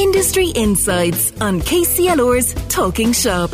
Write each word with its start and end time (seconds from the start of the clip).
Industry 0.00 0.46
Insights 0.46 1.30
on 1.42 1.60
KCLR's 1.60 2.54
Talking 2.74 3.12
Shop. 3.12 3.50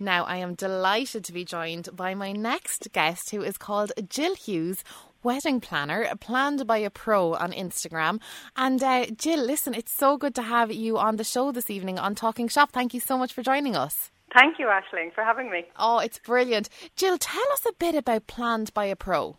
Now, 0.00 0.24
I 0.24 0.36
am 0.36 0.54
delighted 0.54 1.22
to 1.26 1.32
be 1.34 1.44
joined 1.44 1.90
by 1.94 2.14
my 2.14 2.32
next 2.32 2.88
guest, 2.94 3.32
who 3.32 3.42
is 3.42 3.58
called 3.58 3.92
Jill 4.08 4.34
Hughes, 4.34 4.82
wedding 5.22 5.60
planner, 5.60 6.10
planned 6.20 6.66
by 6.66 6.78
a 6.78 6.88
pro 6.88 7.34
on 7.34 7.52
Instagram. 7.52 8.18
And 8.56 8.82
uh, 8.82 9.04
Jill, 9.14 9.44
listen, 9.44 9.74
it's 9.74 9.92
so 9.92 10.16
good 10.16 10.34
to 10.34 10.42
have 10.42 10.72
you 10.72 10.96
on 10.96 11.16
the 11.16 11.24
show 11.24 11.52
this 11.52 11.68
evening 11.68 11.98
on 11.98 12.14
Talking 12.14 12.48
Shop. 12.48 12.70
Thank 12.72 12.94
you 12.94 13.00
so 13.00 13.18
much 13.18 13.34
for 13.34 13.42
joining 13.42 13.76
us. 13.76 14.10
Thank 14.32 14.58
you, 14.58 14.68
Ashling, 14.68 15.12
for 15.14 15.22
having 15.22 15.50
me. 15.50 15.66
Oh, 15.78 15.98
it's 15.98 16.18
brilliant. 16.18 16.70
Jill, 16.96 17.18
tell 17.18 17.52
us 17.52 17.66
a 17.68 17.74
bit 17.74 17.94
about 17.94 18.26
Planned 18.26 18.72
by 18.72 18.86
a 18.86 18.96
Pro. 18.96 19.36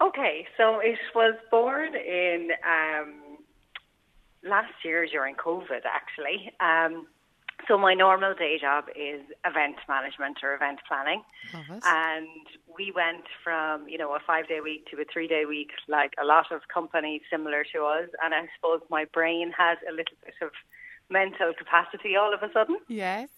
Okay, 0.00 0.46
so 0.56 0.80
it 0.80 0.98
was 1.14 1.34
born 1.50 1.94
in 1.94 2.50
um, 2.64 3.38
last 4.44 4.72
year 4.84 5.06
during 5.06 5.34
COVID, 5.36 5.82
actually. 5.84 6.52
Um, 6.60 7.06
so 7.66 7.78
my 7.78 7.94
normal 7.94 8.34
day 8.34 8.58
job 8.60 8.84
is 8.94 9.22
event 9.44 9.76
management 9.88 10.38
or 10.42 10.54
event 10.54 10.80
planning. 10.86 11.22
And 11.84 12.46
we 12.76 12.92
went 12.94 13.24
from, 13.42 13.88
you 13.88 13.96
know, 13.96 14.14
a 14.14 14.18
five 14.26 14.46
day 14.48 14.60
week 14.60 14.86
to 14.90 15.00
a 15.00 15.04
three 15.10 15.26
day 15.26 15.44
week, 15.46 15.70
like 15.88 16.12
a 16.22 16.26
lot 16.26 16.52
of 16.52 16.60
companies 16.72 17.22
similar 17.30 17.64
to 17.74 17.84
us. 17.84 18.08
And 18.22 18.34
I 18.34 18.46
suppose 18.56 18.82
my 18.90 19.06
brain 19.06 19.52
has 19.56 19.78
a 19.88 19.92
little 19.92 20.16
bit 20.24 20.34
of 20.42 20.50
mental 21.08 21.52
capacity 21.56 22.16
all 22.16 22.34
of 22.34 22.42
a 22.42 22.52
sudden. 22.52 22.76
Yes. 22.88 23.30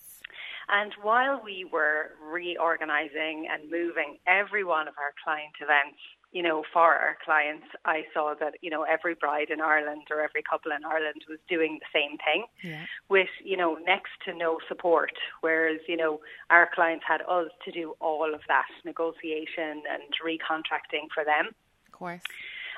And 0.69 0.93
while 1.01 1.41
we 1.43 1.65
were 1.65 2.11
reorganizing 2.20 3.48
and 3.51 3.70
moving 3.70 4.19
every 4.27 4.65
one 4.65 4.89
of 4.89 4.95
our 4.98 5.15
client 5.25 5.55
events 5.62 5.98
you 6.31 6.43
know, 6.43 6.63
for 6.73 6.95
our 6.95 7.17
clients, 7.25 7.67
I 7.85 8.05
saw 8.13 8.35
that, 8.39 8.55
you 8.61 8.71
know, 8.71 8.83
every 8.83 9.15
bride 9.15 9.49
in 9.51 9.61
Ireland 9.61 10.09
or 10.11 10.21
every 10.21 10.43
couple 10.43 10.73
in 10.73 10.85
Ireland 10.85 11.25
was 11.29 11.39
doing 11.49 11.79
the 11.81 11.99
same 11.99 12.19
thing 12.19 12.45
yeah. 12.62 12.85
with, 13.09 13.29
you 13.43 13.57
know, 13.57 13.79
next 13.87 14.11
to 14.27 14.35
no 14.35 14.59
support. 14.69 15.12
Whereas, 15.41 15.81
you 15.89 15.97
know, 15.97 16.20
our 16.51 16.69
clients 16.75 17.05
had 17.09 17.23
us 17.23 17.51
to 17.65 17.73
do 17.73 17.95
all 18.01 18.35
of 18.35 18.41
that 18.48 18.69
negotiation 18.85 19.83
and 19.91 20.03
recontracting 20.23 21.09
for 21.15 21.25
them. 21.25 21.55
Of 21.87 21.93
course. 21.93 22.23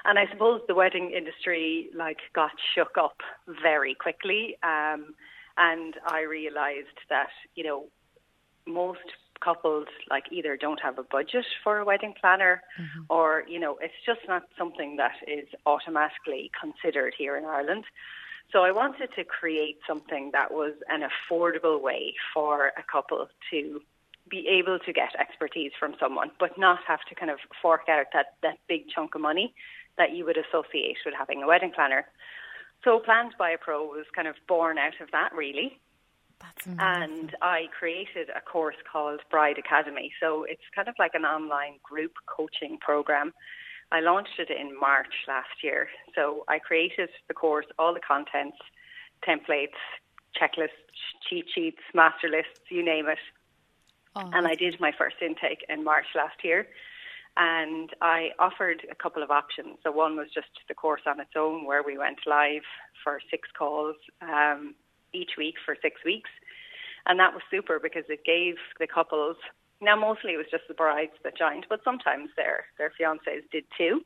And 0.05 0.19
I 0.19 0.27
suppose 0.31 0.63
the 0.69 0.75
wedding 0.75 1.11
industry 1.11 1.91
like 1.95 2.19
got 2.35 2.53
shook 2.75 2.97
up 2.97 3.17
very 3.63 3.95
quickly. 3.95 4.57
Um, 4.63 5.15
and 5.57 5.95
I 6.07 6.23
realized 6.23 6.99
that, 7.11 7.29
you 7.55 7.65
know, 7.65 7.87
most 8.67 9.01
couples 9.41 9.87
like 10.11 10.25
either 10.31 10.57
don't 10.57 10.81
have 10.81 10.99
a 10.99 11.03
budget 11.03 11.47
for 11.63 11.79
a 11.79 11.85
wedding 11.85 12.15
planner 12.21 12.63
mm-hmm. 12.81 13.03
or 13.09 13.45
you 13.49 13.59
know 13.59 13.79
it's 13.81 13.95
just 14.05 14.21
not 14.29 14.43
something 14.57 14.97
that 14.97 15.15
is 15.27 15.49
automatically 15.67 16.51
considered 16.59 17.15
here 17.17 17.37
in 17.37 17.45
Ireland. 17.45 17.85
So 18.53 18.65
I 18.65 18.73
wanted 18.73 19.11
to 19.15 19.23
create 19.25 19.79
something 19.87 20.31
that 20.33 20.51
was 20.51 20.75
an 20.89 21.03
affordable 21.09 21.81
way 21.81 22.15
for 22.35 22.73
a 22.77 22.83
couple 22.83 23.29
to 23.51 23.81
be 24.29 24.49
able 24.49 24.79
to 24.81 24.93
get 24.93 25.15
expertise 25.19 25.73
from 25.79 25.95
someone 26.01 26.31
but 26.39 26.59
not 26.59 26.81
have 26.87 27.01
to 27.09 27.15
kind 27.15 27.31
of 27.31 27.39
fork 27.63 27.89
out 27.89 28.07
that 28.13 28.35
that 28.43 28.59
big 28.69 28.89
chunk 28.89 29.15
of 29.15 29.21
money 29.21 29.55
that 29.99 30.13
you 30.15 30.25
would 30.25 30.37
associate 30.37 30.99
with 31.05 31.15
having 31.19 31.43
a 31.43 31.47
wedding 31.47 31.73
planner. 31.75 32.07
So 32.85 32.99
planned 32.99 33.35
by 33.39 33.51
a 33.51 33.59
pro 33.59 33.85
was 33.85 34.07
kind 34.15 34.27
of 34.27 34.37
born 34.49 34.79
out 34.79 35.01
of 35.01 35.11
that 35.13 35.33
really 35.35 35.79
and 36.79 37.35
I 37.43 37.67
created 37.77 38.29
a 38.35 38.41
course 38.41 38.77
called 38.91 39.21
Bride 39.31 39.59
Academy. 39.59 40.13
So 40.21 40.45
it's 40.45 40.63
kind 40.75 40.89
of 40.89 40.95
like 40.99 41.13
an 41.15 41.25
online 41.25 41.79
group 41.83 42.13
coaching 42.27 42.79
program. 42.81 43.33
I 43.93 44.01
launched 44.01 44.39
it 44.39 44.51
in 44.51 44.79
March 44.79 45.13
last 45.27 45.63
year. 45.63 45.89
So 46.15 46.45
I 46.49 46.59
created 46.59 47.09
the 47.29 47.35
course, 47.35 47.67
all 47.79 47.93
the 47.93 48.01
contents, 48.01 48.59
templates, 49.27 49.81
checklists, 50.41 50.69
cheat 51.29 51.47
sheets, 51.55 51.81
master 51.95 52.29
lists, 52.29 52.61
you 52.69 52.85
name 52.85 53.07
it. 53.09 53.19
Oh. 54.15 54.31
And 54.33 54.47
I 54.47 54.55
did 54.55 54.81
my 54.81 54.93
first 54.97 55.17
intake 55.21 55.65
in 55.69 55.83
March 55.83 56.07
last 56.15 56.45
year. 56.45 56.67
And 57.37 57.91
I 58.01 58.31
offered 58.39 58.87
a 58.91 58.95
couple 58.95 59.23
of 59.23 59.31
options. 59.31 59.79
So 59.83 59.93
one 59.93 60.17
was 60.17 60.29
just 60.35 60.49
the 60.69 60.75
course 60.75 61.03
on 61.07 61.21
its 61.21 61.31
own, 61.37 61.65
where 61.65 61.83
we 61.83 61.97
went 61.97 62.19
live 62.27 62.63
for 63.03 63.21
six 63.31 63.49
calls. 63.57 63.97
Um, 64.21 64.75
each 65.13 65.33
week 65.37 65.55
for 65.65 65.77
six 65.83 66.01
weeks. 66.05 66.31
And 67.07 67.19
that 67.19 67.33
was 67.33 67.43
super 67.51 67.79
because 67.81 68.05
it 68.09 68.25
gave 68.25 68.57
the 68.79 68.87
couples, 68.87 69.37
now 69.81 69.97
mostly 69.97 70.33
it 70.33 70.37
was 70.37 70.47
just 70.51 70.65
the 70.69 70.75
brides 70.75 71.17
that 71.25 71.37
joined, 71.37 71.67
but 71.69 71.81
sometimes 71.83 72.29
their, 72.37 72.67
their 72.79 72.93
fiancés 73.01 73.49
did 73.51 73.65
too. 73.77 74.03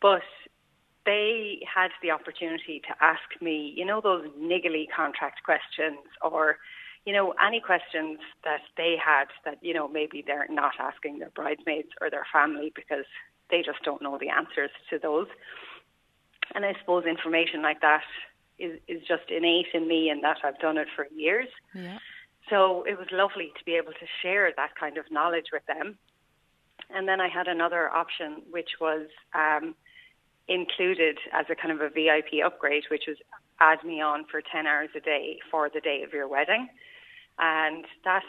But 0.00 0.22
they 1.06 1.60
had 1.62 1.90
the 2.02 2.10
opportunity 2.10 2.80
to 2.88 2.94
ask 3.04 3.40
me, 3.40 3.74
you 3.76 3.84
know, 3.84 4.00
those 4.00 4.26
niggly 4.38 4.86
contract 4.94 5.42
questions 5.44 5.98
or, 6.22 6.56
you 7.04 7.12
know, 7.12 7.34
any 7.44 7.60
questions 7.60 8.18
that 8.44 8.60
they 8.76 8.96
had 9.04 9.26
that, 9.44 9.58
you 9.60 9.74
know, 9.74 9.88
maybe 9.88 10.22
they're 10.26 10.46
not 10.48 10.74
asking 10.78 11.18
their 11.18 11.30
bridesmaids 11.30 11.88
or 12.00 12.10
their 12.10 12.26
family 12.32 12.72
because 12.74 13.04
they 13.50 13.58
just 13.58 13.82
don't 13.84 14.02
know 14.02 14.18
the 14.18 14.30
answers 14.30 14.70
to 14.90 14.98
those. 14.98 15.26
And 16.54 16.64
I 16.64 16.74
suppose 16.80 17.04
information 17.04 17.62
like 17.62 17.80
that 17.80 18.04
is, 18.64 18.80
is 18.88 19.02
just 19.06 19.30
innate 19.30 19.66
in 19.74 19.86
me 19.86 20.08
and 20.10 20.22
that 20.24 20.38
I've 20.44 20.58
done 20.58 20.78
it 20.78 20.88
for 20.94 21.06
years. 21.14 21.48
Yeah. 21.74 21.98
So 22.50 22.84
it 22.86 22.98
was 22.98 23.06
lovely 23.10 23.52
to 23.58 23.64
be 23.64 23.74
able 23.76 23.92
to 23.92 24.06
share 24.22 24.52
that 24.56 24.74
kind 24.78 24.98
of 24.98 25.10
knowledge 25.10 25.46
with 25.52 25.64
them. 25.66 25.96
And 26.94 27.08
then 27.08 27.20
I 27.20 27.28
had 27.28 27.48
another 27.48 27.88
option, 27.90 28.42
which 28.50 28.70
was 28.80 29.06
um, 29.34 29.74
included 30.48 31.18
as 31.32 31.46
a 31.50 31.54
kind 31.54 31.72
of 31.72 31.80
a 31.80 31.88
VIP 31.88 32.44
upgrade, 32.44 32.84
which 32.90 33.04
was 33.08 33.16
add 33.60 33.82
me 33.84 34.00
on 34.00 34.24
for 34.30 34.42
10 34.42 34.66
hours 34.66 34.90
a 34.94 35.00
day 35.00 35.38
for 35.50 35.70
the 35.72 35.80
day 35.80 36.02
of 36.02 36.12
your 36.12 36.28
wedding. 36.28 36.68
And 37.38 37.84
that 38.04 38.22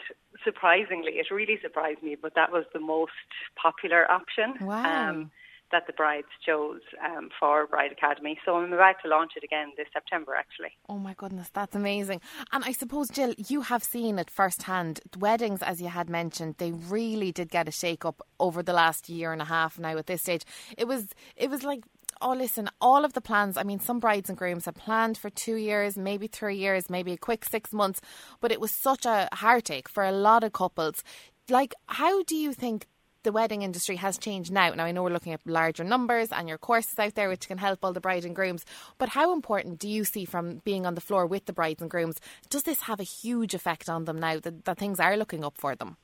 surprisingly, 0.44 1.12
it 1.12 1.26
really 1.30 1.58
surprised 1.62 2.02
me, 2.02 2.16
but 2.20 2.34
that 2.34 2.50
was 2.50 2.64
the 2.72 2.80
most 2.80 3.12
popular 3.60 4.10
option. 4.10 4.54
Wow. 4.60 5.10
Um, 5.10 5.30
that 5.72 5.86
the 5.86 5.92
brides 5.92 6.26
chose 6.44 6.80
um, 7.04 7.30
for 7.38 7.66
Bride 7.66 7.92
Academy. 7.92 8.38
So 8.44 8.56
I'm 8.56 8.72
about 8.72 8.96
to 9.02 9.08
launch 9.08 9.32
it 9.36 9.44
again 9.44 9.72
this 9.76 9.88
September, 9.92 10.34
actually. 10.34 10.72
Oh 10.88 10.98
my 10.98 11.14
goodness, 11.14 11.50
that's 11.52 11.74
amazing! 11.74 12.20
And 12.52 12.64
I 12.64 12.72
suppose, 12.72 13.08
Jill, 13.08 13.34
you 13.36 13.62
have 13.62 13.82
seen 13.82 14.18
it 14.18 14.30
firsthand. 14.30 15.00
Weddings, 15.18 15.62
as 15.62 15.80
you 15.80 15.88
had 15.88 16.08
mentioned, 16.08 16.56
they 16.58 16.72
really 16.72 17.32
did 17.32 17.50
get 17.50 17.68
a 17.68 17.72
shake 17.72 18.04
up 18.04 18.22
over 18.38 18.62
the 18.62 18.72
last 18.72 19.08
year 19.08 19.32
and 19.32 19.42
a 19.42 19.46
half. 19.46 19.78
Now 19.78 19.96
at 19.96 20.06
this 20.06 20.22
stage, 20.22 20.44
it 20.76 20.86
was 20.86 21.08
it 21.36 21.50
was 21.50 21.62
like 21.62 21.82
oh, 22.20 22.32
listen, 22.32 22.68
all 22.80 23.04
of 23.04 23.12
the 23.12 23.20
plans, 23.20 23.56
I 23.56 23.62
mean, 23.62 23.80
some 23.80 24.00
brides 24.00 24.28
and 24.28 24.38
grooms 24.38 24.64
had 24.64 24.74
planned 24.74 25.18
for 25.18 25.30
two 25.30 25.56
years, 25.56 25.96
maybe 25.98 26.26
three 26.26 26.56
years, 26.56 26.88
maybe 26.88 27.12
a 27.12 27.16
quick 27.16 27.44
six 27.44 27.72
months, 27.72 28.00
but 28.40 28.52
it 28.52 28.60
was 28.60 28.70
such 28.70 29.04
a 29.04 29.28
heartache 29.32 29.88
for 29.88 30.04
a 30.04 30.12
lot 30.12 30.44
of 30.44 30.52
couples. 30.52 31.02
Like, 31.48 31.74
how 31.86 32.22
do 32.22 32.36
you 32.36 32.52
think 32.52 32.86
the 33.26 33.32
wedding 33.32 33.62
industry 33.62 33.96
has 33.96 34.18
changed 34.18 34.52
now. 34.52 34.70
Now, 34.70 34.84
I 34.84 34.92
know 34.92 35.02
we're 35.02 35.10
looking 35.10 35.32
at 35.32 35.40
larger 35.44 35.82
numbers 35.82 36.30
and 36.30 36.48
your 36.48 36.58
courses 36.58 36.96
out 36.96 37.16
there, 37.16 37.28
which 37.28 37.48
can 37.48 37.58
help 37.58 37.80
all 37.82 37.92
the 37.92 38.00
bride 38.00 38.24
and 38.24 38.36
grooms. 38.36 38.64
But 38.98 39.08
how 39.08 39.32
important 39.32 39.80
do 39.80 39.88
you 39.88 40.04
see 40.04 40.24
from 40.24 40.62
being 40.64 40.86
on 40.86 40.94
the 40.94 41.00
floor 41.00 41.26
with 41.26 41.46
the 41.46 41.52
brides 41.52 41.82
and 41.82 41.90
grooms? 41.90 42.20
Does 42.50 42.62
this 42.62 42.82
have 42.82 43.00
a 43.00 43.02
huge 43.02 43.52
effect 43.52 43.88
on 43.88 44.04
them 44.04 44.20
now 44.20 44.38
that, 44.38 44.64
that 44.64 44.78
things 44.78 45.00
are 45.00 45.16
looking 45.16 45.44
up 45.44 45.58
for 45.58 45.74
them? 45.74 45.96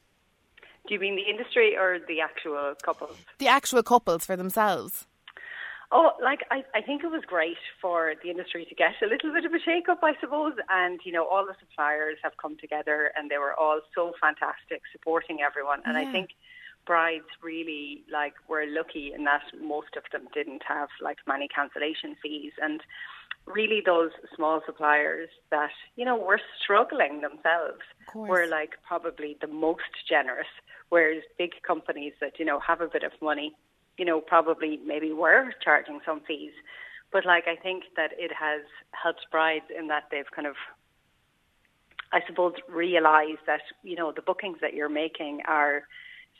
Do 0.89 0.95
you 0.95 0.99
mean 0.99 1.15
the 1.15 1.31
industry 1.31 1.77
or 1.77 2.01
the 2.09 2.21
actual 2.21 2.75
couples? 2.83 3.17
The 3.39 3.47
actual 3.47 3.85
couples 3.85 4.25
for 4.25 4.35
themselves. 4.35 5.07
Oh, 5.93 6.11
like 6.21 6.41
I, 6.51 6.65
I 6.75 6.81
think 6.81 7.05
it 7.05 7.11
was 7.13 7.23
great 7.25 7.63
for 7.81 8.15
the 8.25 8.31
industry 8.31 8.65
to 8.69 8.75
get 8.75 8.95
a 9.01 9.07
little 9.07 9.33
bit 9.33 9.45
of 9.45 9.55
a 9.55 9.61
shake 9.61 9.89
up, 9.89 10.01
I 10.03 10.15
suppose. 10.21 10.55
And, 10.71 10.99
you 11.05 11.13
know, 11.13 11.25
all 11.25 11.47
the 11.47 11.55
suppliers 11.61 12.17
have 12.25 12.33
come 12.37 12.57
together 12.57 13.13
and 13.17 13.31
they 13.31 13.39
were 13.39 13.55
all 13.55 13.81
so 13.95 14.13
fantastic 14.21 14.83
supporting 14.91 15.39
everyone. 15.41 15.83
And 15.85 15.95
yeah. 15.97 16.09
I 16.09 16.11
think 16.11 16.31
brides 16.87 17.31
really 17.43 18.03
like 18.11 18.35
were 18.49 18.65
lucky 18.67 19.13
in 19.15 19.25
that 19.25 19.43
most 19.61 19.97
of 19.97 20.05
them 20.13 20.29
didn't 20.35 20.63
have 20.67 20.89
like 21.01 21.19
many 21.27 21.49
cancellation 21.49 22.17
fees. 22.23 22.53
And 22.61 22.81
really 23.47 23.83
those 23.85 24.11
small 24.35 24.61
suppliers 24.65 25.29
that 25.51 25.71
you 25.97 26.05
know 26.05 26.17
were 26.17 26.41
struggling 26.63 27.21
themselves 27.21 27.83
were 28.15 28.47
like 28.47 28.75
probably 28.87 29.37
the 29.41 29.47
most 29.47 30.07
generous 30.09 30.47
whereas 30.91 31.23
big 31.39 31.51
companies 31.67 32.13
that 32.21 32.39
you 32.39 32.45
know 32.45 32.61
have 32.61 32.81
a 32.81 32.87
bit 32.87 33.03
of 33.03 33.13
money 33.21 33.53
you 33.99 34.05
know 34.05 34.21
probably 34.21 34.79
maybe 34.87 35.13
were 35.13 35.53
charging 35.63 36.01
some 36.07 36.21
fees. 36.27 36.53
But 37.11 37.27
like 37.27 37.45
I 37.47 37.57
think 37.57 37.85
that 37.97 38.13
it 38.17 38.33
has 38.39 38.63
helped 38.93 39.27
brides 39.31 39.67
in 39.77 39.89
that 39.89 40.05
they've 40.11 40.31
kind 40.35 40.47
of 40.47 40.55
I 42.13 42.21
suppose 42.27 42.55
realized 42.69 43.45
that 43.47 43.63
you 43.83 43.97
know 43.97 44.13
the 44.13 44.23
bookings 44.23 44.59
that 44.61 44.75
you're 44.75 44.89
making 44.89 45.41
are 45.49 45.85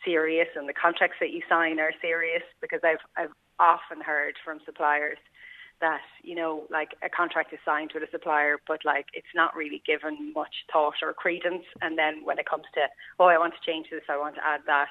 serious 0.05 0.49
and 0.57 0.69
the 0.69 0.73
contracts 0.73 1.17
that 1.21 1.31
you 1.31 1.43
sign 1.49 1.79
are 1.81 1.93
serious 2.01 2.43
because 2.61 2.81
I've 2.85 3.03
I've 3.17 3.33
often 3.59 4.01
heard 4.01 4.35
from 4.45 4.61
suppliers 4.65 5.19
that 5.81 6.01
you 6.23 6.35
know 6.35 6.65
like 6.71 6.91
a 7.03 7.09
contract 7.09 7.53
is 7.53 7.59
signed 7.65 7.93
with 7.95 8.03
a 8.03 8.11
supplier 8.11 8.57
but 8.67 8.85
like 8.85 9.07
it's 9.13 9.35
not 9.35 9.55
really 9.55 9.83
given 9.87 10.33
much 10.35 10.55
thought 10.73 10.95
or 11.03 11.13
credence 11.13 11.65
and 11.81 11.99
then 11.99 12.25
when 12.25 12.39
it 12.39 12.47
comes 12.47 12.65
to 12.75 12.81
oh 13.19 13.27
I 13.27 13.39
want 13.39 13.55
to 13.55 13.71
change 13.71 13.87
this 13.91 14.03
I 14.09 14.19
want 14.19 14.37
to 14.37 14.47
add 14.47 14.61
that 14.67 14.91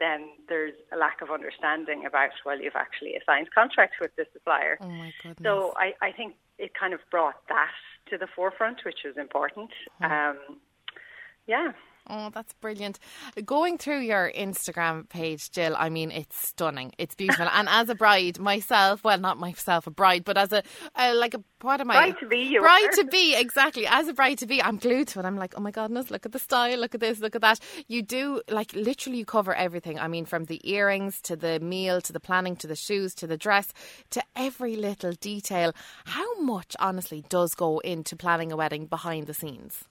then 0.00 0.30
there's 0.48 0.74
a 0.92 0.96
lack 0.96 1.20
of 1.22 1.30
understanding 1.30 2.06
about 2.06 2.30
well, 2.44 2.60
you've 2.60 2.74
actually 2.74 3.14
a 3.14 3.20
signed 3.24 3.48
contract 3.54 3.94
with 4.00 4.10
the 4.16 4.24
supplier. 4.32 4.78
Oh 4.80 4.88
my 4.88 5.12
goodness! 5.22 5.38
So 5.44 5.74
I, 5.76 5.92
I 6.02 6.10
think 6.10 6.34
it 6.58 6.72
kind 6.74 6.94
of 6.94 7.00
brought 7.10 7.46
that 7.48 7.70
to 8.10 8.18
the 8.18 8.26
forefront, 8.34 8.80
which 8.84 9.00
was 9.04 9.16
important. 9.16 9.70
Oh. 10.02 10.06
Um, 10.06 10.38
yeah. 11.46 11.72
Oh, 12.12 12.28
that's 12.34 12.52
brilliant. 12.54 12.98
Going 13.44 13.78
through 13.78 14.00
your 14.00 14.32
Instagram 14.36 15.08
page, 15.08 15.52
Jill, 15.52 15.76
I 15.78 15.90
mean, 15.90 16.10
it's 16.10 16.48
stunning. 16.48 16.90
It's 16.98 17.14
beautiful. 17.14 17.46
and 17.52 17.68
as 17.68 17.88
a 17.88 17.94
bride 17.94 18.40
myself, 18.40 19.04
well, 19.04 19.18
not 19.18 19.38
myself 19.38 19.86
a 19.86 19.92
bride, 19.92 20.24
but 20.24 20.36
as 20.36 20.50
a, 20.50 20.64
uh, 20.96 21.12
like 21.14 21.34
a, 21.34 21.44
what 21.60 21.80
am 21.80 21.92
I? 21.92 22.10
Bride 22.10 22.18
to 22.18 22.26
be, 22.26 22.58
Bride 22.58 22.88
to 22.94 23.04
be, 23.04 23.36
exactly. 23.36 23.86
As 23.86 24.08
a 24.08 24.12
bride 24.12 24.38
to 24.38 24.46
be, 24.46 24.60
I'm 24.60 24.78
glued 24.78 25.06
to 25.08 25.20
it. 25.20 25.24
I'm 25.24 25.36
like, 25.36 25.54
oh 25.56 25.60
my 25.60 25.70
goodness, 25.70 26.10
look 26.10 26.26
at 26.26 26.32
the 26.32 26.40
style, 26.40 26.78
look 26.78 26.96
at 26.96 27.00
this, 27.00 27.20
look 27.20 27.36
at 27.36 27.42
that. 27.42 27.60
You 27.86 28.02
do, 28.02 28.42
like, 28.48 28.74
literally 28.74 29.18
you 29.18 29.24
cover 29.24 29.54
everything. 29.54 29.96
I 30.00 30.08
mean, 30.08 30.24
from 30.24 30.46
the 30.46 30.60
earrings 30.68 31.20
to 31.22 31.36
the 31.36 31.60
meal 31.60 32.00
to 32.00 32.12
the 32.12 32.18
planning 32.18 32.56
to 32.56 32.66
the 32.66 32.74
shoes 32.74 33.14
to 33.16 33.28
the 33.28 33.36
dress 33.36 33.72
to 34.10 34.22
every 34.34 34.74
little 34.74 35.12
detail. 35.12 35.72
How 36.06 36.40
much, 36.40 36.74
honestly, 36.80 37.24
does 37.28 37.54
go 37.54 37.78
into 37.78 38.16
planning 38.16 38.50
a 38.50 38.56
wedding 38.56 38.86
behind 38.86 39.28
the 39.28 39.34
scenes? 39.34 39.84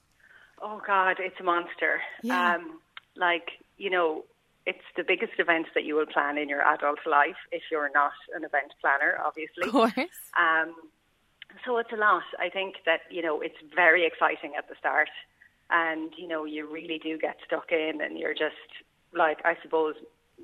Oh 0.62 0.82
God, 0.86 1.18
it's 1.20 1.40
a 1.40 1.44
monster. 1.44 2.02
Yeah. 2.22 2.56
Um, 2.56 2.80
like 3.16 3.50
you 3.78 3.90
know, 3.90 4.24
it's 4.66 4.84
the 4.98 5.04
biggest 5.04 5.34
event 5.40 5.68
that 5.74 5.84
you 5.84 5.96
will 5.96 6.06
plan 6.06 6.38
in 6.38 6.50
your 6.50 6.62
adult 6.62 7.00
life 7.06 7.38
if 7.52 7.64
you're 7.72 7.90
not 7.94 8.12
an 8.36 8.44
event 8.44 8.74
planner, 8.82 9.20
obviously. 9.26 9.64
Of 9.64 9.72
course. 9.72 9.94
Um, 10.38 10.76
so 11.66 11.78
it's 11.78 11.92
a 11.92 11.98
lot. 11.98 12.24
I 12.40 12.50
think 12.50 12.76
that 12.86 13.02
you 13.10 13.22
know 13.22 13.42
it's 13.42 13.58
very 13.76 14.06
exciting 14.06 14.54
at 14.58 14.68
the 14.70 14.76
start, 14.80 15.10
and 15.70 16.14
you 16.18 16.28
know 16.28 16.46
you 16.46 16.72
really 16.72 17.00
do 17.00 17.18
get 17.18 17.38
stuck 17.46 17.72
in, 17.72 18.02
and 18.02 18.18
you're 18.18 18.34
just 18.34 18.70
like 19.14 19.40
I 19.46 19.56
suppose 19.62 19.96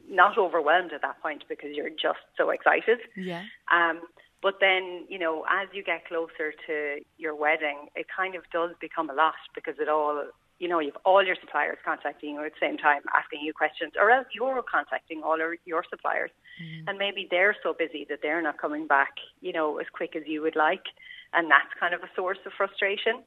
not 0.09 0.37
overwhelmed 0.37 0.91
at 0.93 1.01
that 1.01 1.21
point 1.21 1.43
because 1.47 1.69
you're 1.73 1.89
just 1.89 2.19
so 2.37 2.49
excited. 2.49 2.99
Yeah. 3.15 3.43
Um, 3.71 4.01
but 4.45 4.61
then, 4.61 5.05
you 5.09 5.17
know, 5.17 5.43
as 5.49 5.67
you 5.73 5.83
get 5.83 6.05
closer 6.05 6.53
to 6.67 7.01
your 7.17 7.33
wedding, 7.33 7.89
it 7.95 8.05
kind 8.15 8.35
of 8.35 8.43
does 8.53 8.69
become 8.79 9.09
a 9.09 9.13
lot 9.15 9.33
because 9.55 9.73
it 9.79 9.89
all, 9.89 10.23
you 10.59 10.67
know, 10.67 10.77
you've 10.77 11.01
all 11.03 11.25
your 11.25 11.35
suppliers 11.41 11.79
contacting 11.83 12.35
you 12.35 12.45
at 12.45 12.51
the 12.51 12.61
same 12.61 12.77
time, 12.77 13.01
asking 13.17 13.39
you 13.41 13.53
questions, 13.53 13.93
or 13.99 14.11
else 14.11 14.27
you're 14.35 14.61
contacting 14.61 15.23
all 15.23 15.39
your 15.65 15.83
suppliers. 15.89 16.29
Mm. 16.61 16.83
And 16.89 16.99
maybe 16.99 17.27
they're 17.31 17.55
so 17.63 17.73
busy 17.73 18.05
that 18.07 18.19
they're 18.21 18.39
not 18.39 18.61
coming 18.61 18.85
back, 18.85 19.15
you 19.41 19.51
know, 19.51 19.79
as 19.79 19.87
quick 19.91 20.15
as 20.15 20.21
you 20.27 20.43
would 20.43 20.55
like. 20.55 20.85
And 21.33 21.49
that's 21.49 21.73
kind 21.79 21.95
of 21.95 22.01
a 22.01 22.09
source 22.15 22.37
of 22.45 22.51
frustration. 22.55 23.23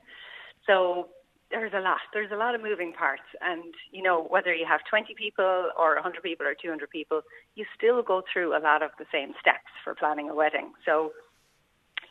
So 0.68 1.08
there's 1.50 1.72
a 1.74 1.80
lot. 1.80 2.00
There's 2.12 2.30
a 2.30 2.36
lot 2.36 2.54
of 2.54 2.62
moving 2.62 2.92
parts, 2.92 3.28
and 3.40 3.74
you 3.90 4.02
know 4.02 4.26
whether 4.28 4.54
you 4.54 4.66
have 4.66 4.80
20 4.88 5.14
people 5.14 5.70
or 5.78 5.94
100 5.94 6.22
people 6.22 6.46
or 6.46 6.54
200 6.54 6.90
people, 6.90 7.22
you 7.54 7.64
still 7.76 8.02
go 8.02 8.22
through 8.30 8.56
a 8.56 8.60
lot 8.60 8.82
of 8.82 8.90
the 8.98 9.06
same 9.12 9.32
steps 9.40 9.72
for 9.82 9.94
planning 9.94 10.28
a 10.28 10.34
wedding. 10.34 10.72
So, 10.84 11.12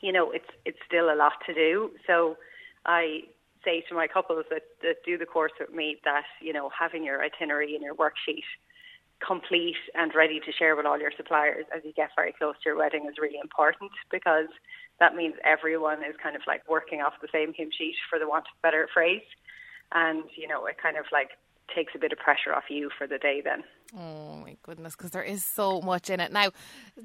you 0.01 0.11
know, 0.11 0.31
it's 0.31 0.49
it's 0.65 0.79
still 0.85 1.13
a 1.13 1.15
lot 1.15 1.33
to 1.45 1.53
do. 1.53 1.91
So, 2.07 2.37
I 2.85 3.21
say 3.63 3.83
to 3.89 3.95
my 3.95 4.07
couples 4.07 4.45
that, 4.49 4.63
that 4.81 5.03
do 5.05 5.17
the 5.17 5.25
course 5.25 5.51
with 5.59 5.73
me 5.73 5.97
that 6.05 6.25
you 6.41 6.53
know 6.53 6.69
having 6.77 7.03
your 7.03 7.23
itinerary 7.23 7.75
and 7.75 7.83
your 7.83 7.95
worksheet 7.95 8.45
complete 9.25 9.77
and 9.95 10.13
ready 10.13 10.39
to 10.39 10.51
share 10.51 10.75
with 10.75 10.85
all 10.85 10.99
your 10.99 11.11
suppliers 11.17 11.65
as 11.75 11.81
you 11.83 11.93
get 11.93 12.09
very 12.15 12.33
close 12.33 12.55
to 12.63 12.69
your 12.69 12.77
wedding 12.77 13.07
is 13.09 13.17
really 13.19 13.39
important 13.41 13.91
because 14.11 14.47
that 14.99 15.15
means 15.15 15.35
everyone 15.43 15.99
is 15.99 16.15
kind 16.21 16.35
of 16.35 16.41
like 16.47 16.61
working 16.69 17.01
off 17.01 17.13
the 17.21 17.27
same 17.31 17.53
hymn 17.53 17.69
sheet 17.75 17.95
for 18.09 18.19
the 18.19 18.27
want 18.27 18.45
of 18.45 18.57
a 18.59 18.61
better 18.61 18.87
phrase. 18.93 19.25
And, 19.93 20.23
you 20.35 20.47
know, 20.47 20.65
it 20.65 20.77
kind 20.81 20.97
of 20.97 21.05
like 21.11 21.29
takes 21.73 21.93
a 21.95 21.99
bit 21.99 22.11
of 22.11 22.17
pressure 22.17 22.53
off 22.53 22.65
you 22.69 22.89
for 22.97 23.07
the 23.07 23.17
day 23.17 23.41
then. 23.43 23.63
Oh 23.95 24.35
my 24.35 24.57
goodness, 24.63 24.95
because 24.95 25.11
there 25.11 25.23
is 25.23 25.45
so 25.45 25.81
much 25.81 26.09
in 26.09 26.19
it. 26.19 26.31
Now, 26.31 26.51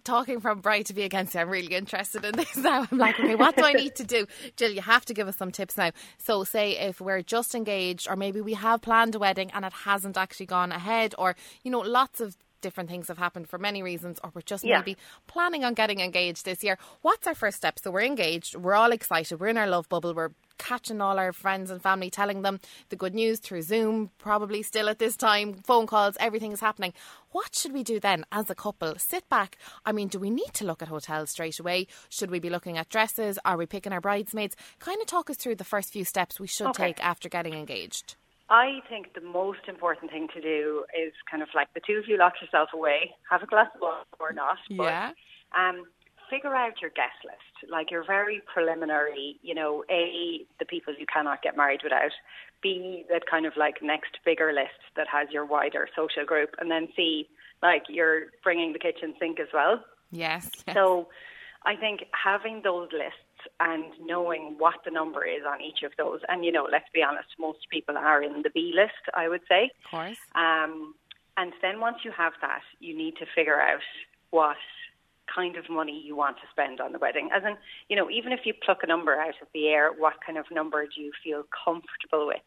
talking 0.05 0.41
from 0.41 0.61
bride 0.61 0.87
to 0.87 0.95
be 0.95 1.03
against 1.03 1.37
I'm 1.37 1.49
really 1.49 1.75
interested 1.75 2.25
in 2.25 2.33
this 2.37 2.57
now. 2.57 2.87
I'm 2.91 2.99
like, 2.99 3.19
okay, 3.19 3.35
what 3.35 3.57
do 3.57 3.65
I 3.65 3.73
need 3.73 3.95
to 3.97 4.05
do? 4.05 4.27
Jill, 4.57 4.73
you 4.73 4.83
have 4.83 5.05
to 5.07 5.15
give 5.15 5.29
us 5.29 5.37
some 5.37 5.53
tips 5.53 5.77
now. 5.77 5.91
So, 6.19 6.45
say 6.45 6.79
if 6.79 7.01
we're 7.01 7.23
just 7.23 7.55
engaged, 7.55 8.09
or 8.09 8.17
maybe 8.17 8.41
we 8.41 8.55
have 8.55 8.83
planned 8.83 9.15
a 9.15 9.19
wedding 9.19 9.51
and 9.53 9.65
it 9.65 9.73
hasn't 9.73 10.17
actually 10.17 10.47
gone 10.47 10.73
ahead, 10.73 11.15
or, 11.19 11.37
you 11.63 11.71
know, 11.71 11.81
lots 11.81 12.21
of 12.21 12.37
different 12.63 12.89
things 12.89 13.09
have 13.09 13.19
happened 13.19 13.49
for 13.49 13.59
many 13.59 13.83
reasons, 13.83 14.19
or 14.25 14.31
we're 14.35 14.41
just 14.41 14.65
yeah. 14.65 14.79
maybe 14.79 14.97
planning 15.27 15.65
on 15.65 15.75
getting 15.75 16.01
engaged 16.01 16.45
this 16.47 16.65
year. 16.65 16.79
What's 17.03 17.27
our 17.27 17.35
first 17.35 17.59
step? 17.59 17.79
So 17.79 17.91
we're 17.91 18.03
engaged, 18.03 18.57
we're 18.57 18.75
all 18.75 18.93
excited, 18.93 19.39
we're 19.39 19.49
in 19.49 19.59
our 19.59 19.67
love 19.67 19.89
bubble, 19.89 20.15
we're 20.15 20.31
catching 20.63 21.01
all 21.01 21.19
our 21.19 21.33
friends 21.33 21.71
and 21.71 21.83
family, 21.83 22.09
telling 22.09 22.43
them 22.43 22.61
the 22.89 22.97
good 22.97 23.15
news 23.15 23.41
through 23.41 23.63
Zoom, 23.63 24.11
probably 24.19 24.63
still 24.63 24.89
at 24.89 25.01
this 25.01 25.17
time, 25.17 25.55
phone 25.55 25.87
calls, 25.87 26.17
everything 26.21 26.53
is 26.53 26.61
happening. 26.61 26.93
What 27.33 27.55
should 27.55 27.73
we 27.73 27.83
do 27.83 27.99
then 27.99 28.25
as 28.31 28.49
a 28.49 28.55
couple? 28.55 28.95
Sit 28.97 29.29
back. 29.29 29.59
I 29.85 29.91
mean, 29.93 30.09
do 30.09 30.21
we 30.21 30.31
need 30.31 30.53
to 30.55 30.65
look 30.65 30.83
at 30.83 30.89
hotels 30.89 31.31
straight 31.31 31.59
away? 31.59 31.89
Should 32.09 32.31
we 32.31 32.39
be 32.39 32.51
looking 32.51 32.79
at 32.79 32.89
dresses? 32.89 33.39
Are 33.45 33.57
we 33.57 33.67
picking 33.67 33.93
our 33.93 34.01
bridesmaids? 34.01 34.57
Kind 34.79 35.01
of 35.01 35.07
talk 35.07 35.29
us 35.29 35.37
through 35.37 35.57
the 35.57 35.65
first 35.65 35.93
few 35.93 36.05
steps 36.05 36.39
we 36.39 36.47
should 36.47 36.69
okay. 36.69 36.89
take 36.89 37.05
after 37.05 37.29
getting 37.29 37.55
engaged. 37.55 38.17
I 38.49 38.81
think 38.89 39.15
the 39.15 39.23
most 39.23 39.67
important 39.67 40.11
thing 40.11 40.29
to 40.35 40.41
do 40.41 40.85
is 40.95 41.13
kind 41.31 41.43
of 41.43 41.49
like 41.55 41.73
the 41.75 41.81
two 41.81 41.95
of 41.95 42.07
you 42.07 42.19
lock 42.19 42.35
yourself 42.41 42.69
away, 42.75 43.15
have 43.31 43.43
a 43.43 43.47
glass 43.47 43.69
of 43.75 43.81
wine 43.81 44.05
or 44.21 44.33
not. 44.33 44.59
But, 44.69 44.85
yeah. 44.85 45.11
Um, 45.57 45.87
figure 46.33 46.55
out 46.55 46.81
your 46.81 46.91
guest 46.91 47.21
list, 47.25 47.71
like 47.71 47.91
your 47.91 48.05
very 48.05 48.41
preliminary, 48.53 49.39
you 49.43 49.55
know, 49.55 49.85
A, 49.91 50.47
the 50.59 50.65
people 50.65 50.95
you 50.99 51.05
cannot 51.13 51.43
get 51.43 51.57
married 51.57 51.81
without, 51.85 52.13
B, 52.63 53.05
that 53.11 53.25
kind 53.31 53.45
of 53.45 53.53
like 53.57 53.83
next 53.83 54.13
bigger 54.25 54.51
list 54.53 54.81
that 54.97 55.07
has 55.09 55.29
your 55.31 55.45
wider 55.45 55.89
social 55.95 56.25
group, 56.25 56.55
and 56.59 56.71
then 56.71 56.89
C, 56.97 57.29
like 57.63 57.83
you're 57.89 58.29
bringing 58.43 58.73
the 58.73 58.79
kitchen 58.79 59.15
sink 59.21 59.39
as 59.41 59.49
well. 59.53 59.85
Yes. 60.11 60.49
yes. 60.67 60.75
So 60.75 61.09
I 61.67 61.77
think 61.77 62.05
having 62.13 62.63
those 62.65 62.89
lists 62.93 63.19
and 63.61 63.85
knowing 64.01 64.57
what 64.57 64.77
the 64.85 64.91
number 64.91 65.25
is 65.25 65.43
on 65.47 65.61
each 65.61 65.83
of 65.83 65.93
those. 65.99 66.21
And, 66.29 66.45
you 66.45 66.53
know, 66.53 66.67
let's 66.71 66.89
be 66.95 67.03
honest, 67.03 67.29
most 67.39 67.59
people 67.71 67.97
are 67.99 68.23
in 68.23 68.43
the 68.43 68.51
B 68.51 68.73
list, 68.75 69.03
I 69.15 69.29
would 69.29 69.43
say. 69.49 69.71
Of 69.85 69.91
course. 69.91 70.19
Um, 70.35 70.95
and 71.37 71.53
then 71.61 71.81
once 71.81 71.99
you 72.05 72.13
have 72.13 72.35
that, 72.41 72.63
you 72.79 72.97
need 72.97 73.17
to 73.17 73.27
figure 73.35 73.61
out 73.61 73.81
what 74.31 74.57
kind 75.33 75.57
of 75.57 75.69
money 75.69 76.03
you 76.05 76.17
want 76.17 76.37
to 76.37 76.43
spend 76.51 76.81
on 76.81 76.93
the 76.93 76.99
wedding. 76.99 77.31
As 77.35 77.43
in, 77.45 77.57
you 77.89 77.97
know, 77.97 78.11
even 78.11 78.33
if 78.33 78.41
you 78.45 78.55
pluck 78.55 78.79
a 78.83 78.87
number 78.87 79.15
out 79.15 79.41
of 79.41 79.49
the 79.55 79.69
air, 79.69 79.91
what 79.97 80.15
kind 80.25 80.39
of 80.39 80.47
number 80.51 80.85
do 80.87 81.01
you 81.01 81.13
feel 81.23 81.45
comfortable 81.65 82.27
with? 82.27 82.43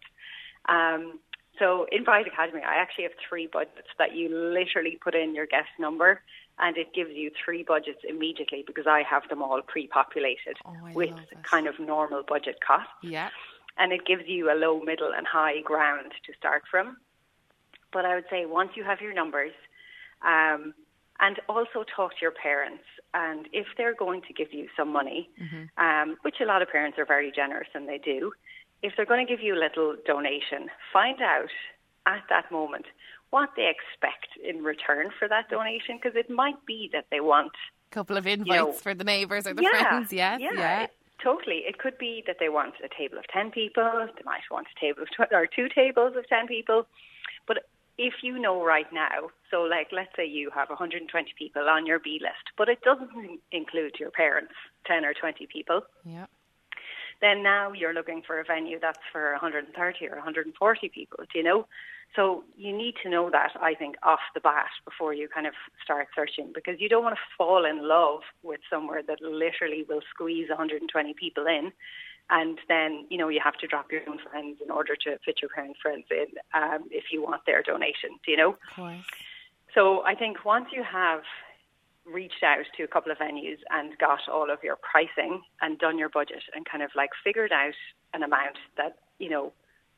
Um, 0.67 1.19
so 1.59 1.87
in 1.91 2.03
Bride 2.03 2.27
Academy, 2.27 2.61
I 2.67 2.75
actually 2.75 3.05
have 3.05 3.13
three 3.29 3.47
budgets 3.47 3.87
that 3.97 4.15
you 4.15 4.29
literally 4.29 4.97
put 5.01 5.15
in 5.15 5.33
your 5.33 5.45
guest 5.45 5.69
number 5.79 6.21
and 6.59 6.77
it 6.77 6.93
gives 6.93 7.11
you 7.13 7.31
three 7.43 7.63
budgets 7.63 7.99
immediately 8.07 8.63
because 8.65 8.87
I 8.87 9.03
have 9.09 9.27
them 9.29 9.41
all 9.41 9.61
pre-populated 9.61 10.57
oh, 10.65 10.73
with 10.93 11.13
kind 11.43 11.67
of 11.67 11.79
normal 11.79 12.23
budget 12.27 12.59
costs. 12.65 12.91
Yeah. 13.03 13.29
And 13.77 13.91
it 13.91 14.05
gives 14.05 14.23
you 14.25 14.51
a 14.51 14.55
low, 14.55 14.79
middle 14.79 15.11
and 15.15 15.27
high 15.27 15.59
ground 15.61 16.13
to 16.25 16.33
start 16.37 16.63
from. 16.69 16.97
But 17.91 18.05
I 18.05 18.15
would 18.15 18.25
say 18.29 18.45
once 18.45 18.71
you 18.75 18.85
have 18.85 19.01
your 19.01 19.13
numbers, 19.13 19.51
um, 20.21 20.73
and 21.19 21.39
also 21.47 21.83
talk 21.95 22.11
to 22.11 22.17
your 22.21 22.31
parents. 22.31 22.83
And 23.13 23.47
if 23.53 23.67
they're 23.77 23.95
going 23.95 24.21
to 24.27 24.33
give 24.33 24.53
you 24.53 24.67
some 24.75 24.91
money, 24.91 25.29
mm-hmm. 25.41 25.83
um, 25.83 26.17
which 26.23 26.35
a 26.41 26.45
lot 26.45 26.61
of 26.61 26.69
parents 26.69 26.97
are 26.99 27.05
very 27.05 27.31
generous 27.31 27.69
and 27.73 27.87
they 27.87 27.97
do, 27.97 28.33
if 28.83 28.93
they're 28.95 29.05
going 29.05 29.25
to 29.25 29.31
give 29.31 29.41
you 29.41 29.55
a 29.55 29.59
little 29.59 29.95
donation, 30.05 30.69
find 30.91 31.21
out 31.21 31.49
at 32.05 32.23
that 32.29 32.51
moment 32.51 32.85
what 33.29 33.49
they 33.55 33.69
expect 33.69 34.27
in 34.43 34.63
return 34.63 35.09
for 35.17 35.27
that 35.27 35.49
donation 35.49 35.97
because 36.01 36.15
it 36.15 36.29
might 36.29 36.63
be 36.65 36.89
that 36.93 37.05
they 37.11 37.19
want 37.19 37.51
a 37.91 37.93
couple 37.93 38.17
of 38.17 38.27
invites 38.27 38.49
you 38.49 38.55
know, 38.55 38.71
for 38.71 38.93
the 38.93 39.03
neighbours 39.03 39.47
or 39.47 39.53
the 39.53 39.63
yeah, 39.63 39.69
friends. 39.69 40.13
Yes, 40.13 40.39
yeah, 40.41 40.49
yeah. 40.53 40.83
It, 40.83 40.91
totally. 41.23 41.63
It 41.67 41.77
could 41.79 41.97
be 41.97 42.23
that 42.27 42.37
they 42.39 42.49
want 42.49 42.75
a 42.83 42.89
table 42.95 43.17
of 43.17 43.27
10 43.27 43.51
people, 43.51 44.07
they 44.15 44.23
might 44.23 44.41
want 44.51 44.67
a 44.75 44.79
table 44.79 45.03
of 45.03 45.09
tw- 45.09 45.33
or 45.33 45.47
two 45.47 45.67
tables 45.69 46.13
of 46.15 46.27
10 46.27 46.47
people. 46.47 46.85
But 47.47 47.65
if 47.97 48.15
you 48.23 48.39
know 48.39 48.63
right 48.63 48.91
now, 48.91 49.29
so 49.51 49.61
like 49.61 49.87
let's 49.91 50.11
say 50.15 50.25
you 50.25 50.49
have 50.53 50.69
120 50.69 51.33
people 51.37 51.69
on 51.69 51.85
your 51.85 51.99
B 51.99 52.19
list, 52.21 52.51
but 52.57 52.69
it 52.69 52.81
doesn't 52.81 53.09
include 53.51 53.95
your 53.99 54.11
parents, 54.11 54.53
10 54.85 55.05
or 55.05 55.13
20 55.13 55.47
people. 55.47 55.81
Yeah. 56.03 56.25
Then 57.21 57.43
now 57.43 57.71
you're 57.71 57.93
looking 57.93 58.21
for 58.25 58.39
a 58.39 58.43
venue 58.43 58.79
that's 58.79 58.99
for 59.11 59.31
130 59.31 60.07
or 60.07 60.15
140 60.15 60.89
people, 60.89 61.19
do 61.31 61.39
you 61.39 61.43
know? 61.43 61.67
So 62.15 62.43
you 62.57 62.75
need 62.75 62.95
to 63.03 63.09
know 63.09 63.29
that, 63.29 63.51
I 63.59 63.73
think, 63.73 63.95
off 64.03 64.19
the 64.33 64.39
bat 64.39 64.69
before 64.85 65.13
you 65.13 65.27
kind 65.27 65.47
of 65.47 65.53
start 65.83 66.07
searching 66.15 66.51
because 66.53 66.79
you 66.79 66.87
don't 66.87 67.03
want 67.03 67.15
to 67.15 67.21
fall 67.37 67.65
in 67.65 67.87
love 67.87 68.21
with 68.43 68.61
somewhere 68.69 69.01
that 69.07 69.21
literally 69.21 69.85
will 69.87 70.01
squeeze 70.09 70.49
120 70.49 71.13
people 71.13 71.45
in. 71.45 71.71
And 72.29 72.57
then, 72.67 73.05
you 73.09 73.17
know, 73.17 73.29
you 73.29 73.39
have 73.43 73.55
to 73.57 73.67
drop 73.67 73.91
your 73.91 74.01
own 74.09 74.17
friends 74.29 74.57
in 74.63 74.71
order 74.71 74.95
to 75.03 75.17
fit 75.23 75.39
your 75.41 75.49
parents' 75.49 75.79
friends 75.81 76.05
in 76.09 76.25
um, 76.53 76.85
if 76.89 77.05
you 77.11 77.21
want 77.21 77.45
their 77.45 77.61
donation, 77.61 78.11
do 78.25 78.31
you 78.31 78.37
know? 78.37 78.57
So 79.73 80.03
I 80.05 80.15
think 80.15 80.43
once 80.43 80.67
you 80.71 80.83
have 80.83 81.21
reached 82.05 82.43
out 82.43 82.65
to 82.77 82.83
a 82.83 82.87
couple 82.87 83.11
of 83.11 83.17
venues 83.17 83.57
and 83.69 83.97
got 83.97 84.19
all 84.31 84.49
of 84.49 84.63
your 84.63 84.77
pricing 84.77 85.41
and 85.61 85.77
done 85.77 85.97
your 85.97 86.09
budget 86.09 86.43
and 86.55 86.65
kind 86.65 86.81
of 86.83 86.91
like 86.95 87.11
figured 87.23 87.51
out 87.51 87.73
an 88.13 88.23
amount 88.23 88.57
that, 88.77 88.97
you 89.19 89.29
know, 89.29 89.51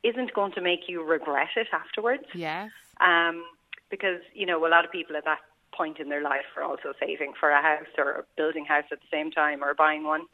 isn't 0.04 0.34
going 0.34 0.52
to 0.54 0.62
make 0.62 0.82
you 0.88 1.04
regret 1.04 1.50
it 1.56 1.68
afterwards. 1.72 2.24
Yes. 2.34 2.72
Um, 3.00 3.44
because 3.90 4.20
you 4.34 4.46
know 4.46 4.66
a 4.66 4.70
lot 4.70 4.86
of 4.86 4.92
people 4.92 5.16
at 5.16 5.26
that 5.26 5.40
point 5.74 6.00
in 6.00 6.10
their 6.10 6.22
life 6.22 6.46
are 6.56 6.64
also 6.64 6.94
saving 7.00 7.34
for 7.40 7.50
a 7.50 7.62
house 7.62 7.88
or 7.98 8.26
building 8.36 8.66
house 8.66 8.86
at 8.92 9.00
the 9.00 9.08
same 9.12 9.32
time 9.32 9.64
or 9.64 9.74
buying 9.74 10.04
one. 10.04 10.26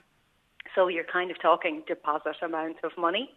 So 0.76 0.88
you're 0.88 1.04
kind 1.04 1.32
of 1.32 1.42
talking 1.42 1.84
deposit 1.88 2.36
amounts 2.42 2.80
of 2.84 2.92
money. 2.98 3.30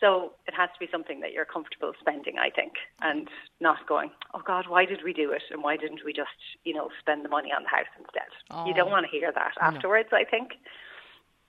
So 0.00 0.32
it 0.48 0.54
has 0.54 0.68
to 0.74 0.80
be 0.80 0.88
something 0.90 1.20
that 1.20 1.32
you're 1.32 1.44
comfortable 1.44 1.92
spending, 2.00 2.34
I 2.36 2.50
think, 2.50 2.72
and 3.00 3.28
not 3.60 3.86
going, 3.86 4.10
oh 4.34 4.42
God, 4.44 4.64
why 4.68 4.84
did 4.84 5.04
we 5.04 5.12
do 5.12 5.30
it? 5.30 5.42
And 5.52 5.62
why 5.62 5.76
didn't 5.76 6.00
we 6.04 6.12
just, 6.12 6.30
you 6.64 6.74
know, 6.74 6.88
spend 6.98 7.24
the 7.24 7.28
money 7.28 7.50
on 7.56 7.62
the 7.62 7.68
house 7.68 7.86
instead? 7.96 8.30
Oh, 8.50 8.66
you 8.66 8.74
don't 8.74 8.88
oh. 8.88 8.90
want 8.90 9.06
to 9.06 9.16
hear 9.16 9.30
that 9.32 9.52
afterwards, 9.60 10.08
no. 10.10 10.18
I 10.18 10.24
think. 10.24 10.54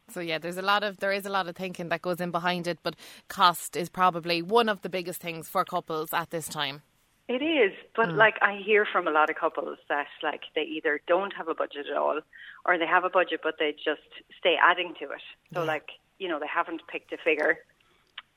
So 0.10 0.20
yeah, 0.20 0.38
there's 0.38 0.58
a 0.58 0.62
lot 0.62 0.84
of 0.84 0.98
there 0.98 1.12
is 1.12 1.25
a 1.25 1.29
lot 1.29 1.48
of 1.48 1.55
thinking 1.55 1.89
that 1.89 2.03
goes 2.03 2.22
in 2.22 2.29
behind 2.29 2.67
it, 2.67 2.77
but 2.84 2.96
cost 3.27 3.75
is 3.75 3.89
probably 3.89 4.43
one 4.43 4.70
of 4.70 4.82
the 4.82 4.89
biggest 4.89 5.20
things 5.20 5.50
for 5.50 5.65
couples 5.65 6.13
at 6.13 6.29
this 6.29 6.48
time. 6.48 6.84
It 7.30 7.42
is, 7.42 7.72
but 7.96 8.10
mm. 8.10 8.18
like 8.18 8.36
I 8.42 8.62
hear 8.65 8.86
from 8.86 9.08
a 9.08 9.12
lot 9.12 9.30
of 9.30 9.38
couples 9.38 9.77
that 9.88 10.08
like 10.22 10.42
they 10.56 10.63
either 10.63 11.00
don't 11.08 11.34
have 11.34 11.48
a 11.48 11.56
budget 11.56 11.86
at 11.89 11.98
all, 11.98 12.20
or 12.65 12.77
they 12.77 12.86
have 12.86 13.06
a 13.06 13.10
budget 13.10 13.39
but 13.42 13.56
they 13.60 13.72
just 13.72 14.01
stay 14.38 14.56
adding 14.62 14.94
to 15.00 15.06
it. 15.06 15.22
So 15.53 15.62
yeah. 15.62 15.68
like 15.68 15.89
you 16.20 16.27
know 16.27 16.39
they 16.39 16.48
haven't 16.53 16.82
picked 16.92 17.13
a 17.13 17.18
figure, 17.18 17.60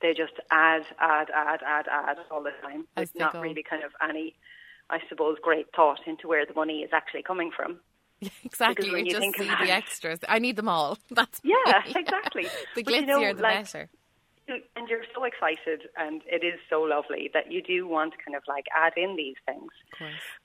they 0.01 0.13
just 0.13 0.33
add, 0.51 0.83
add, 0.99 1.29
add, 1.33 1.61
add, 1.65 1.87
add 1.89 2.17
all 2.29 2.43
the 2.43 2.51
time. 2.61 2.85
It's 2.95 3.15
not 3.15 3.33
go. 3.33 3.41
really 3.41 3.63
kind 3.63 3.83
of 3.83 3.91
any, 4.07 4.35
I 4.89 4.99
suppose, 5.09 5.37
great 5.41 5.67
thought 5.75 5.99
into 6.05 6.27
where 6.27 6.45
the 6.45 6.53
money 6.53 6.81
is 6.81 6.91
actually 6.93 7.23
coming 7.23 7.51
from. 7.55 7.79
Yeah, 8.19 8.29
exactly. 8.45 8.89
You, 8.89 8.97
you 8.97 9.11
just 9.11 9.37
see 9.37 9.45
the 9.45 9.71
extras. 9.71 10.17
I 10.27 10.39
need 10.39 10.55
them 10.55 10.67
all. 10.67 10.97
That's 11.11 11.39
yeah, 11.43 11.83
exactly. 11.85 12.47
the 12.75 12.83
glitzier, 12.83 13.01
you 13.01 13.05
know, 13.05 13.33
the 13.35 13.43
like, 13.43 13.65
better 13.65 13.89
and 14.47 14.87
you're 14.89 15.05
so 15.13 15.23
excited 15.23 15.89
and 15.97 16.21
it 16.25 16.43
is 16.43 16.59
so 16.69 16.81
lovely 16.81 17.29
that 17.33 17.51
you 17.51 17.61
do 17.61 17.87
want 17.87 18.13
to 18.13 18.17
kind 18.23 18.35
of 18.35 18.43
like 18.47 18.65
add 18.75 18.93
in 18.95 19.15
these 19.15 19.35
things. 19.45 19.71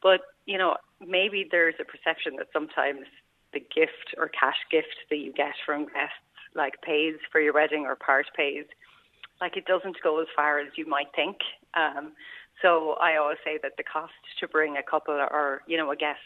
But, 0.03 0.23
you 0.47 0.59
know, 0.59 0.77
maybe 1.01 1.47
there's 1.51 1.75
a 1.81 1.85
perception 1.85 2.37
that 2.39 2.49
sometimes 2.53 3.07
the 3.53 3.61
gift 3.61 4.15
or 4.19 4.29
cash 4.29 4.57
gift 4.71 4.97
that 5.11 5.19
you 5.19 5.33
get 5.33 5.55
from 5.65 5.85
guests 5.85 6.17
like 6.55 6.83
pays 6.83 7.17
for 7.31 7.41
your 7.41 7.55
wedding 7.55 7.87
or 7.87 7.97
part 7.97 8.27
pays, 8.37 8.65
like 9.41 9.57
it 9.57 9.65
doesn't 9.67 9.97
go 10.03 10.21
as 10.21 10.27
far 10.35 10.59
as 10.59 10.69
you 10.77 10.87
might 10.87 11.09
think. 11.15 11.39
Um, 11.75 12.13
so 12.61 12.97
I 13.01 13.17
always 13.17 13.39
say 13.45 13.59
that 13.63 13.73
the 13.77 13.83
cost 13.83 14.13
to 14.41 14.49
bring 14.49 14.77
a 14.77 14.83
couple 14.83 15.15
or, 15.15 15.63
you 15.67 15.77
know, 15.77 15.91
a 15.91 15.97
guest 15.97 16.21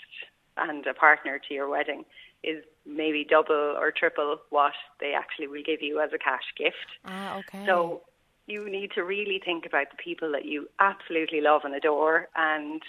and 0.56 0.86
a 0.86 0.94
partner 0.94 1.40
to 1.48 1.54
your 1.54 1.68
wedding 1.68 2.04
is 2.46 2.64
maybe 2.86 3.26
double 3.28 3.76
or 3.78 3.90
triple 3.90 4.38
what 4.50 4.72
they 5.00 5.12
actually 5.12 5.48
will 5.48 5.62
give 5.64 5.82
you 5.82 6.00
as 6.00 6.10
a 6.14 6.18
cash 6.18 6.44
gift. 6.56 6.76
Ah, 7.04 7.38
okay. 7.38 7.64
So 7.66 8.02
you 8.46 8.70
need 8.70 8.92
to 8.92 9.02
really 9.02 9.40
think 9.44 9.66
about 9.66 9.90
the 9.90 9.96
people 9.96 10.30
that 10.32 10.44
you 10.44 10.68
absolutely 10.78 11.40
love 11.40 11.62
and 11.64 11.74
adore 11.74 12.28
and, 12.36 12.80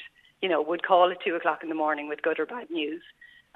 you 0.42 0.48
know, 0.48 0.62
would 0.62 0.84
call 0.84 1.10
at 1.12 1.18
two 1.26 1.36
o'clock 1.36 1.64
in 1.64 1.70
the 1.70 1.76
morning 1.76 2.08
with 2.08 2.22
good 2.22 2.40
or 2.40 2.46
bad 2.46 2.70
news. 2.70 3.02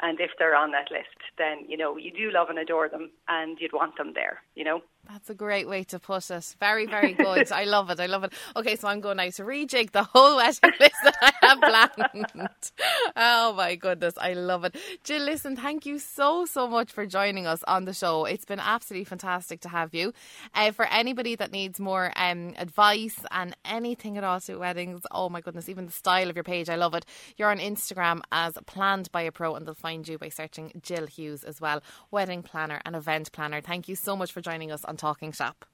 And 0.01 0.20
if 0.20 0.31
they're 0.39 0.55
on 0.55 0.72
that 0.72 0.89
list, 0.89 1.20
then, 1.38 1.65
you 1.67 1.77
know, 1.77 1.96
you 1.96 2.12
do 2.12 2.31
love 2.31 2.50
and 2.50 2.58
adore 2.58 2.89
them 2.89 3.12
and 3.27 3.60
you'd 3.60 3.74
want 3.74 3.98
them 3.98 4.13
there, 4.15 4.41
you 4.55 4.63
know? 4.63 4.81
That's 5.10 5.29
a 5.29 5.34
great 5.34 5.67
way 5.67 5.84
to 5.86 6.00
put 6.00 6.29
it. 6.29 6.55
Very, 6.60 6.86
very 6.86 7.13
good. 7.13 7.51
I 7.51 7.65
love 7.65 7.89
it. 7.89 8.00
I 8.00 8.05
love 8.05 8.24
it. 8.24 8.34
Okay, 8.55 8.75
so 8.75 8.88
I'm 8.88 9.01
going 9.01 9.17
now 9.17 9.29
to 9.29 9.43
rejig 9.43 9.91
the 9.91 10.03
whole 10.03 10.38
wedding 10.38 10.72
list 10.79 10.96
that 11.03 11.17
I 11.22 11.34
have 11.41 11.60
planned. 11.60 12.72
oh 13.15 13.53
my 13.53 13.75
goodness, 13.75 14.13
I 14.17 14.34
love 14.34 14.63
it. 14.63 14.75
Jill, 15.03 15.24
listen, 15.24 15.55
thank 15.55 15.86
you 15.86 16.00
so, 16.00 16.46
so 16.46 16.67
much 16.67 16.91
for 16.91 17.05
joining 17.05 17.46
us 17.48 17.63
on 17.67 17.86
the 17.86 17.93
show. 17.93 18.25
It's 18.25 18.46
been 18.46 18.60
absolutely 18.60 19.05
fantastic 19.05 19.60
to 19.62 19.70
have 19.70 19.93
you. 19.93 20.13
Uh, 20.53 20.72
for 20.72 20.86
anybody 20.86 21.36
that 21.36 21.51
needs 21.51 21.79
more 21.79 22.13
um, 22.15 22.53
advice 22.58 23.20
and 23.31 23.55
anything 23.65 24.17
at 24.17 24.24
all 24.24 24.39
to 24.41 24.58
weddings, 24.58 25.01
oh 25.12 25.29
my 25.29 25.41
goodness, 25.41 25.67
even 25.67 25.88
the 25.88 25.91
style 25.91 26.29
of 26.29 26.36
your 26.36 26.43
page, 26.43 26.70
I 26.70 26.75
love 26.75 26.93
it. 26.93 27.05
You're 27.38 27.51
on 27.51 27.60
Instagram 27.60 28.22
as 28.31 28.53
Planned 28.65 29.12
by 29.12 29.24
a 29.24 29.31
Pro, 29.31 29.55
and 29.55 29.65
they'll 29.65 29.74
find 29.74 30.08
you 30.08 30.17
by 30.17 30.29
searching 30.29 30.72
Jill 30.81 31.08
Hughes 31.08 31.43
as 31.43 31.60
well, 31.60 31.81
wedding 32.12 32.43
planner 32.43 32.79
and 32.86 32.96
event 32.96 33.31
planner. 33.31 33.62
Thank 33.62 33.89
you 33.89 33.96
so 33.96 34.15
much 34.15 34.31
for 34.31 34.41
joining 34.41 34.72
us 34.72 34.86
on 34.91 34.98
Talking 34.98 35.31
Shop. 35.31 35.65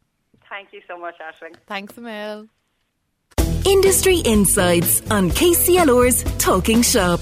Thank 0.47 0.71
you 0.73 0.81
so 0.87 0.97
much, 0.97 1.15
Ashling. 1.19 1.55
Thanks, 1.65 1.97
Emil. 1.97 2.47
Industry 3.65 4.19
Insights 4.19 5.01
on 5.11 5.31
KCLR's 5.31 6.23
Talking 6.37 6.83
Shop. 6.83 7.19